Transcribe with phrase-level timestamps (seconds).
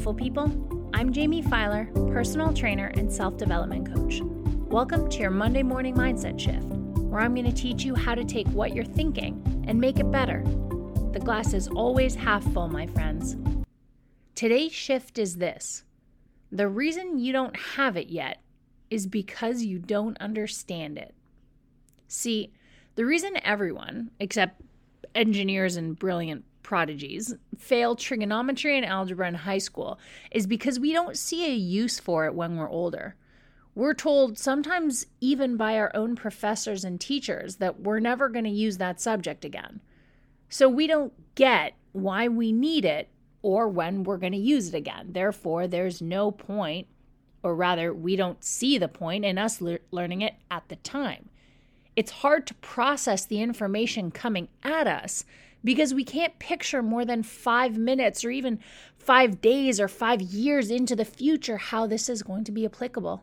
[0.00, 0.90] beautiful people.
[0.94, 4.22] I'm Jamie Filer, personal trainer and self development coach.
[4.70, 6.64] Welcome to your Monday morning mindset shift,
[7.10, 10.10] where I'm going to teach you how to take what you're thinking and make it
[10.10, 10.42] better.
[11.12, 13.36] The glass is always half full, my friends.
[14.34, 15.84] Today's shift is this
[16.50, 18.40] the reason you don't have it yet
[18.88, 21.14] is because you don't understand it.
[22.08, 22.54] See,
[22.94, 24.62] the reason everyone, except
[25.14, 29.98] engineers and brilliant prodigies, fail trigonometry and algebra in high school
[30.30, 33.16] is because we don't see a use for it when we're older.
[33.74, 38.50] We're told, sometimes even by our own professors and teachers, that we're never going to
[38.50, 39.80] use that subject again.
[40.48, 43.08] So we don't get why we need it
[43.42, 45.08] or when we're going to use it again.
[45.10, 46.86] Therefore, there's no point,
[47.42, 51.30] or rather, we don't see the point in us le- learning it at the time.
[52.00, 55.26] It's hard to process the information coming at us
[55.62, 58.58] because we can't picture more than five minutes or even
[58.96, 63.22] five days or five years into the future how this is going to be applicable.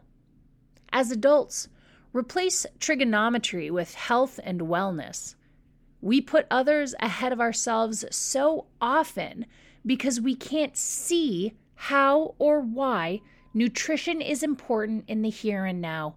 [0.94, 1.70] As adults,
[2.14, 5.34] replace trigonometry with health and wellness.
[6.00, 9.48] We put others ahead of ourselves so often
[9.88, 13.22] because we can't see how or why
[13.56, 16.14] nutrition is important in the here and now.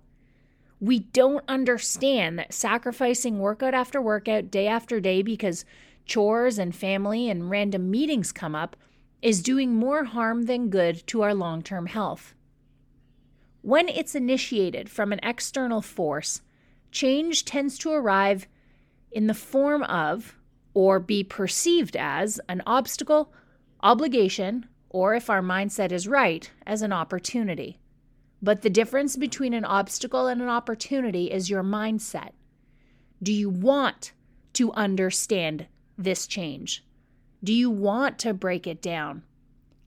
[0.80, 5.66] We don't understand that sacrificing workout after workout, day after day, because
[6.06, 8.76] chores and family and random meetings come up
[9.20, 12.34] is doing more harm than good to our long term health.
[13.62, 16.40] When it's initiated from an external force,
[16.90, 18.46] change tends to arrive
[19.12, 20.36] in the form of
[20.72, 23.32] or be perceived as an obstacle,
[23.82, 27.79] obligation, or if our mindset is right, as an opportunity.
[28.42, 32.30] But the difference between an obstacle and an opportunity is your mindset.
[33.22, 34.12] Do you want
[34.54, 35.66] to understand
[35.98, 36.84] this change?
[37.44, 39.22] Do you want to break it down?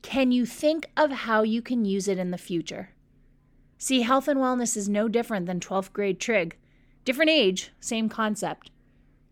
[0.03, 2.89] Can you think of how you can use it in the future?
[3.77, 6.55] See, health and wellness is no different than 12th grade trig.
[7.05, 8.69] Different age, same concept.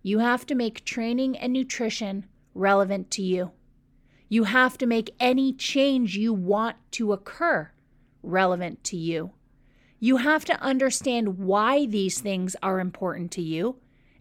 [0.02, 2.26] You have to make training and nutrition
[2.56, 3.52] relevant to you.
[4.30, 7.72] You have to make any change you want to occur
[8.24, 9.32] relevant to you.
[10.00, 13.78] You have to understand why these things are important to you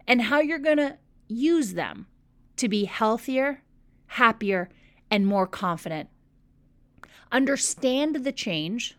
[0.06, 2.06] and how you're going to use them
[2.56, 3.62] to be healthier,
[4.06, 4.68] happier,
[5.10, 6.10] and more confident.
[7.32, 8.96] Understand the change,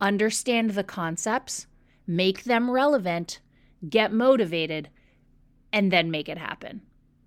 [0.00, 1.66] understand the concepts,
[2.06, 3.40] make them relevant,
[3.88, 4.88] get motivated,
[5.72, 6.80] and then make it happen.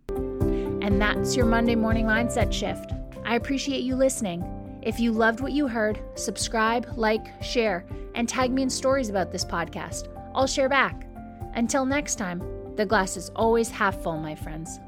[0.07, 2.91] And that's your Monday morning mindset shift.
[3.25, 4.43] I appreciate you listening.
[4.85, 9.31] If you loved what you heard, subscribe, like, share, and tag me in stories about
[9.31, 10.07] this podcast.
[10.35, 11.07] I'll share back.
[11.55, 12.43] Until next time,
[12.75, 14.79] the glass is always half full, my friends.